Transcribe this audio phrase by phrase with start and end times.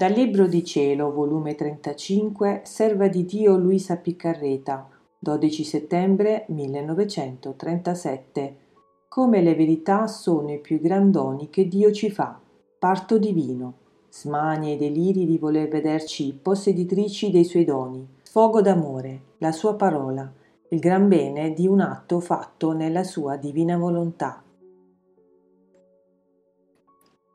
[0.00, 4.88] Dal Libro di Cielo, volume 35, Serva di Dio Luisa Piccarreta,
[5.18, 8.56] 12 settembre 1937.
[9.08, 12.40] Come le verità sono i più grandoni che Dio ci fa.
[12.78, 13.74] Parto divino.
[14.08, 18.08] Smanie e deliri di voler vederci posseditrici dei suoi doni.
[18.22, 20.32] Sfogo d'amore, la sua parola,
[20.70, 24.42] il gran bene di un atto fatto nella sua divina volontà.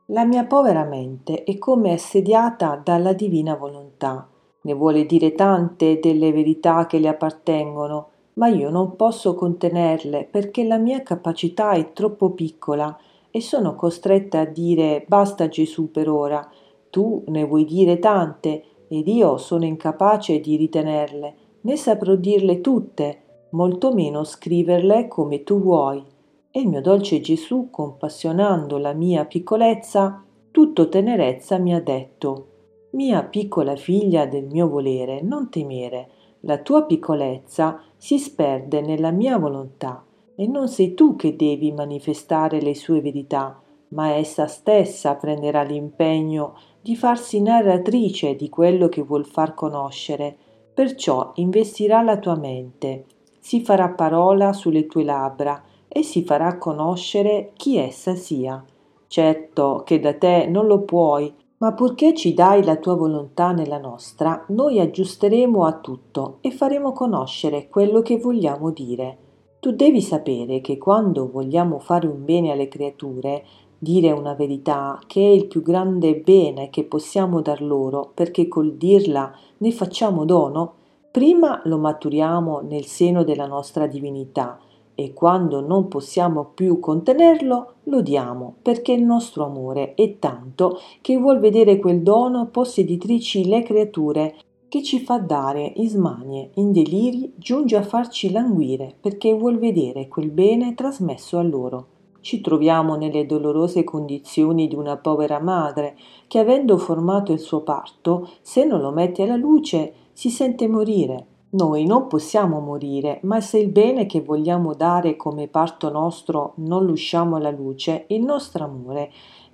[0.09, 4.29] La mia povera mente è come assediata dalla divina volontà.
[4.61, 10.63] Ne vuole dire tante delle verità che le appartengono, ma io non posso contenerle perché
[10.63, 12.95] la mia capacità è troppo piccola
[13.31, 16.47] e sono costretta a dire basta Gesù per ora,
[16.91, 23.47] tu ne vuoi dire tante ed io sono incapace di ritenerle, né saprò dirle tutte,
[23.49, 26.13] molto meno scriverle come tu vuoi
[26.55, 32.47] e il mio dolce Gesù, compassionando la mia piccolezza, tutto tenerezza mi ha detto
[32.91, 36.07] Mia piccola figlia del mio volere, non temere,
[36.41, 42.61] la tua piccolezza si sperde nella mia volontà e non sei tu che devi manifestare
[42.61, 49.25] le sue verità, ma essa stessa prenderà l'impegno di farsi narratrice di quello che vuol
[49.25, 50.33] far conoscere,
[50.73, 53.07] perciò investirà la tua mente,
[53.41, 55.61] si farà parola sulle tue labbra,
[55.97, 58.61] e si farà conoscere chi essa sia.
[59.07, 63.77] Certo che da te non lo puoi, ma purché ci dai la tua volontà nella
[63.77, 69.17] nostra, noi aggiusteremo a tutto e faremo conoscere quello che vogliamo dire.
[69.61, 73.45] Tu devi sapere che quando vogliamo fare un bene alle creature,
[73.77, 78.73] dire una verità che è il più grande bene che possiamo dar loro, perché col
[78.73, 80.73] dirla ne facciamo dono,
[81.09, 84.59] prima lo maturiamo nel seno della nostra divinità,
[84.95, 91.17] e quando non possiamo più contenerlo lo diamo perché il nostro amore è tanto che
[91.17, 94.35] vuol vedere quel dono posseditrici le creature
[94.69, 100.07] che ci fa dare in smanie, in deliri, giunge a farci languire perché vuol vedere
[100.07, 101.87] quel bene trasmesso a loro.
[102.19, 105.95] Ci troviamo nelle dolorose condizioni di una povera madre
[106.27, 111.27] che avendo formato il suo parto, se non lo mette alla luce, si sente morire
[111.55, 116.85] noi non possiamo morire, ma se il bene che vogliamo dare come parto nostro non
[116.85, 119.11] lo usciamo alla luce, il nostro amore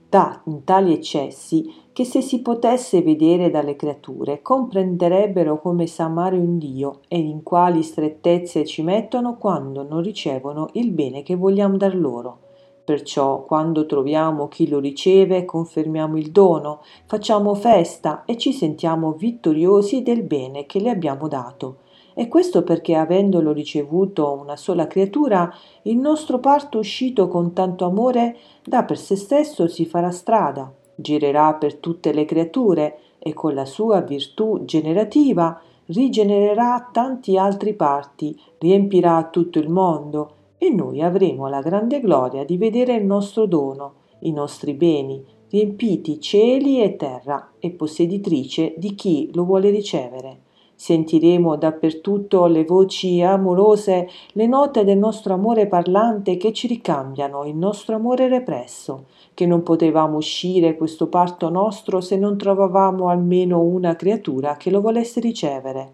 [0.10, 6.38] dà in tali eccessi che se si potesse vedere dalle creature comprenderebbero come sa amare
[6.38, 11.78] un Dio e in quali strettezze ci mettono quando non ricevono il bene che vogliamo
[11.78, 12.40] dar loro.
[12.84, 20.02] Perciò quando troviamo chi lo riceve confermiamo il dono, facciamo festa e ci sentiamo vittoriosi
[20.02, 21.78] del bene che le abbiamo dato
[22.14, 28.38] e questo perché avendolo ricevuto una sola creatura, il nostro parto uscito con tanto amore
[28.64, 33.66] da per se stesso si farà strada, girerà per tutte le creature e con la
[33.66, 41.62] sua virtù generativa rigenererà tanti altri parti, riempirà tutto il mondo e noi avremo la
[41.62, 47.72] grande gloria di vedere il nostro dono, i nostri beni, riempiti cieli e terra e
[47.72, 50.50] posseditrice di chi lo vuole ricevere.
[50.82, 57.56] Sentiremo dappertutto le voci amorose, le note del nostro amore parlante che ci ricambiano il
[57.56, 59.06] nostro amore represso,
[59.36, 64.82] che non potevamo uscire questo parto nostro se non trovavamo almeno una creatura che lo
[64.82, 65.94] volesse ricevere.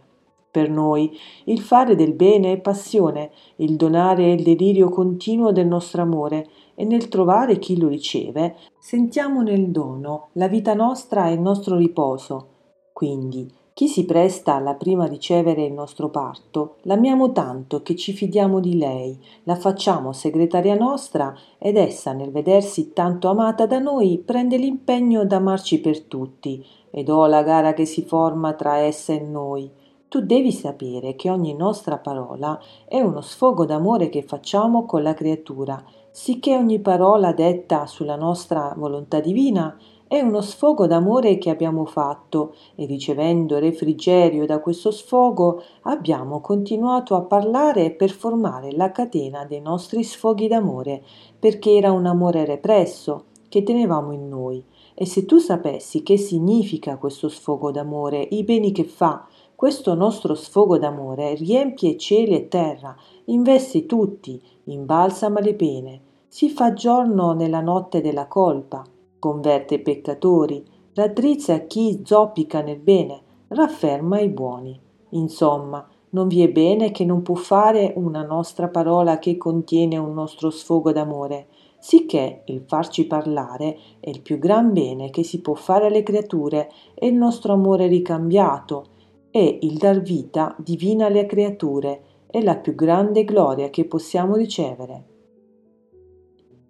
[0.49, 1.11] Per noi
[1.47, 6.47] il fare del bene è passione, il donare è il delirio continuo del nostro amore
[6.75, 11.75] e nel trovare chi lo riceve sentiamo nel dono la vita nostra e il nostro
[11.75, 12.47] riposo.
[12.93, 18.11] Quindi chi si presta alla prima a ricevere il nostro parto, l'amiamo tanto che ci
[18.11, 24.17] fidiamo di lei, la facciamo segretaria nostra ed essa, nel vedersi tanto amata da noi,
[24.17, 29.19] prende l'impegno d'amarci per tutti, ed oh la gara che si forma tra essa e
[29.19, 29.69] noi.
[30.07, 35.13] Tu devi sapere che ogni nostra parola è uno sfogo d'amore che facciamo con la
[35.13, 41.83] creatura, sicché ogni parola detta sulla nostra volontà divina è uno sfogo d'amore che abbiamo
[41.83, 49.43] fatto e ricevendo refrigerio da questo sfogo abbiamo continuato a parlare per formare la catena
[49.43, 51.03] dei nostri sfoghi d'amore,
[51.37, 54.63] perché era un amore represso che tenevamo in noi.
[54.93, 60.35] E se tu sapessi che significa questo sfogo d'amore, i beni che fa, questo nostro
[60.35, 62.95] sfogo d'amore riempie cieli e terra,
[63.25, 68.83] investe tutti, imbalsama le pene, si fa giorno nella notte della colpa,
[69.19, 74.79] converte i peccatori, raddrizza chi zoppica nel bene, rafferma i buoni.
[75.11, 80.13] Insomma, non vi è bene che non può fare una nostra parola che contiene un
[80.13, 81.47] nostro sfogo d'amore.
[81.79, 86.71] sicché il farci parlare è il più gran bene che si può fare alle creature
[86.95, 88.85] e il nostro amore ricambiato
[89.29, 95.16] e il dar vita divina alle creature è la più grande gloria che possiamo ricevere.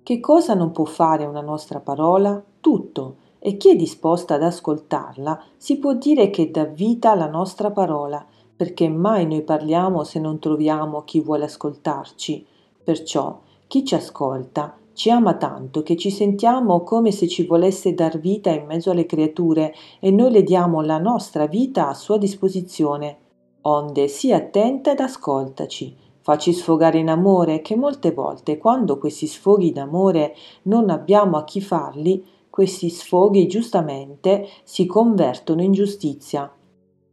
[0.08, 2.42] Che cosa non può fare una nostra parola?
[2.62, 3.16] Tutto.
[3.40, 8.26] E chi è disposta ad ascoltarla si può dire che dà vita alla nostra parola,
[8.56, 12.46] perché mai noi parliamo se non troviamo chi vuole ascoltarci.
[12.82, 18.18] Perciò chi ci ascolta ci ama tanto che ci sentiamo come se ci volesse dar
[18.18, 23.18] vita in mezzo alle creature e noi le diamo la nostra vita a sua disposizione.
[23.64, 26.07] Onde sii attenta ed ascoltaci.
[26.28, 31.62] Facci sfogare in amore che molte volte quando questi sfoghi d'amore non abbiamo a chi
[31.62, 36.52] farli, questi sfoghi giustamente si convertono in giustizia.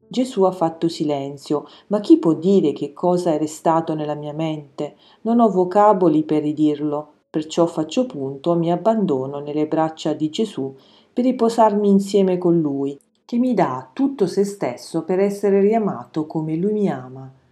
[0.09, 4.97] Gesù ha fatto silenzio, ma chi può dire che cosa è restato nella mia mente?
[5.21, 10.75] Non ho vocaboli per ridirlo perciò faccio punto, mi abbandono nelle braccia di Gesù
[11.13, 16.57] per riposarmi insieme con Lui, che mi dà tutto se stesso per essere riamato come
[16.57, 17.43] Lui mi ama.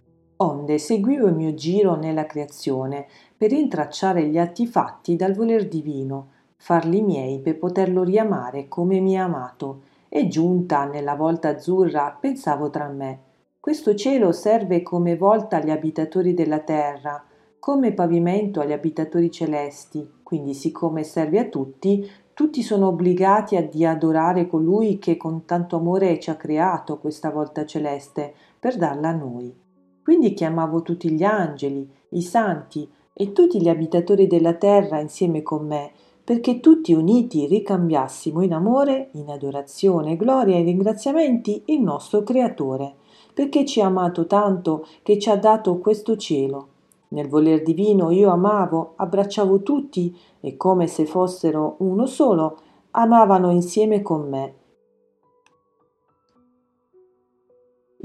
[0.45, 3.07] Onde seguivo il mio giro nella creazione
[3.37, 9.17] per intracciare gli atti fatti dal voler divino, farli miei per poterlo riamare come mi
[9.17, 13.19] ha amato, e giunta nella volta azzurra pensavo tra me.
[13.57, 17.23] Questo cielo serve come volta agli abitatori della terra,
[17.57, 23.85] come pavimento agli abitatori celesti, quindi siccome serve a tutti, tutti sono obbligati a di
[23.85, 29.13] adorare colui che con tanto amore ci ha creato questa volta celeste per darla a
[29.13, 29.62] noi.
[30.03, 35.65] Quindi chiamavo tutti gli angeli, i santi e tutti gli abitatori della terra insieme con
[35.65, 35.91] me,
[36.23, 42.95] perché tutti uniti ricambiassimo in amore, in adorazione, gloria e ringraziamenti il nostro Creatore,
[43.33, 46.67] perché ci ha amato tanto che ci ha dato questo cielo
[47.13, 52.57] nel voler divino io amavo, abbracciavo tutti e come se fossero uno solo,
[52.91, 54.53] amavano insieme con me.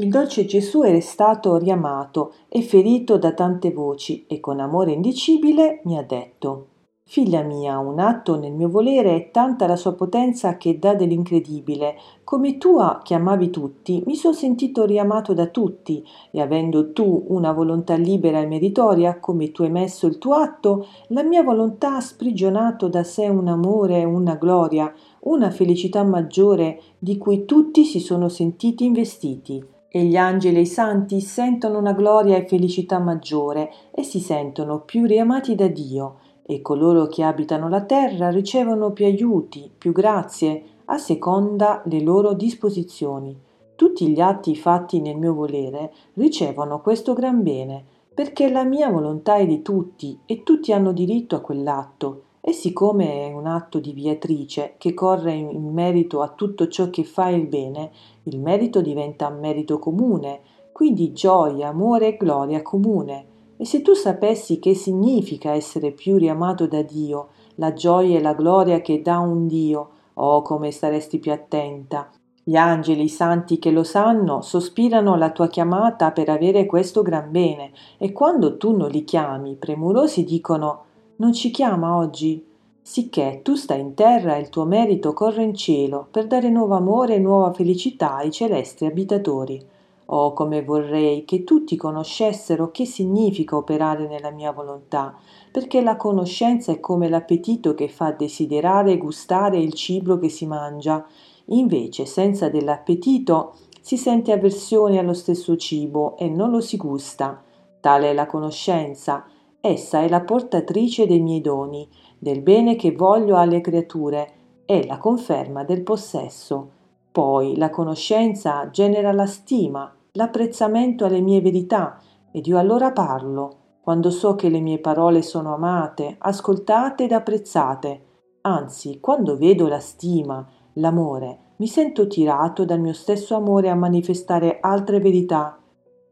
[0.01, 5.81] Il dolce Gesù era stato riamato e ferito da tante voci e con amore indicibile
[5.87, 6.67] mi ha detto
[7.03, 11.97] Figlia mia, un atto nel mio volere è tanta la sua potenza che dà dell'incredibile.
[12.23, 17.51] Come tu che amavi tutti, mi sono sentito riamato da tutti, e avendo tu una
[17.51, 22.01] volontà libera e meritoria, come tu hai messo il tuo atto, la mia volontà ha
[22.01, 28.29] sprigionato da sé un amore una gloria, una felicità maggiore di cui tutti si sono
[28.29, 29.77] sentiti investiti.
[29.91, 34.81] E gli angeli e i santi sentono una gloria e felicità maggiore e si sentono
[34.81, 40.63] più riamati da Dio e coloro che abitano la terra ricevono più aiuti, più grazie,
[40.87, 43.37] a seconda le loro disposizioni.
[43.77, 49.37] Tutti gli atti fatti nel mio volere ricevono questo gran bene, perché la mia volontà
[49.37, 52.23] è di tutti e tutti hanno diritto a quell'atto.
[52.41, 57.05] E siccome è un atto di viatrice che corre in merito a tutto ciò che
[57.05, 57.91] fa il bene,
[58.25, 60.41] il merito diventa merito comune,
[60.73, 63.27] quindi gioia, amore e gloria comune.
[63.57, 68.35] E se tu sapessi che significa essere più riamato da Dio, la gioia e la
[68.35, 72.09] gloria che dà un Dio, oh come staresti più attenta.
[72.45, 77.31] Gli angeli, i santi che lo sanno, sospirano la tua chiamata per avere questo gran
[77.31, 80.85] bene, e quando tu non li chiami, premurosi dicono
[81.21, 82.47] Non ci chiama oggi?
[82.81, 86.77] Sicché tu stai in terra e il tuo merito corre in cielo per dare nuovo
[86.77, 89.61] amore e nuova felicità ai celesti abitatori.
[90.07, 95.19] Oh, come vorrei che tutti conoscessero che significa operare nella mia volontà,
[95.51, 100.47] perché la conoscenza è come l'appetito che fa desiderare e gustare il cibo che si
[100.47, 101.05] mangia.
[101.47, 107.43] Invece, senza dell'appetito, si sente avversione allo stesso cibo e non lo si gusta.
[107.81, 109.27] Tale è la conoscenza.
[109.61, 114.33] Essa è la portatrice dei miei doni, del bene che voglio alle creature,
[114.65, 116.71] è la conferma del possesso.
[117.11, 122.01] Poi la conoscenza genera la stima, l'apprezzamento alle mie verità
[122.31, 128.03] ed io allora parlo, quando so che le mie parole sono amate, ascoltate ed apprezzate.
[128.43, 134.59] Anzi, quando vedo la stima, l'amore, mi sento tirato dal mio stesso amore a manifestare
[134.61, 135.59] altre verità.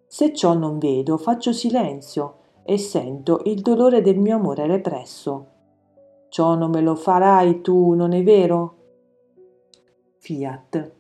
[0.09, 5.47] Se ciò non vedo, faccio silenzio e sento il dolore del mio amore represso.
[6.29, 8.75] Ciò non me lo farai tu, non è vero?
[10.19, 10.95] Fiat